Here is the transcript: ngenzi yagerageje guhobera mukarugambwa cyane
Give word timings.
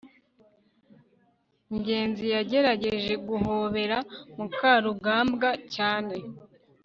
ngenzi 1.75 2.25
yagerageje 2.35 3.13
guhobera 3.27 3.97
mukarugambwa 4.37 5.49
cyane 5.75 6.15